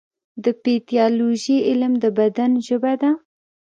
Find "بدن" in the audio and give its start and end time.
2.17-2.51